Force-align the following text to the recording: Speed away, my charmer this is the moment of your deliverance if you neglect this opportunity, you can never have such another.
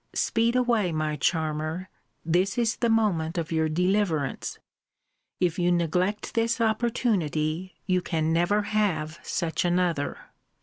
Speed 0.15 0.55
away, 0.55 0.91
my 0.91 1.15
charmer 1.15 1.87
this 2.25 2.57
is 2.57 2.77
the 2.77 2.89
moment 2.89 3.37
of 3.37 3.51
your 3.51 3.69
deliverance 3.69 4.57
if 5.39 5.59
you 5.59 5.71
neglect 5.71 6.33
this 6.33 6.59
opportunity, 6.59 7.75
you 7.85 8.01
can 8.01 8.33
never 8.33 8.63
have 8.63 9.19
such 9.21 9.63
another. 9.63 10.17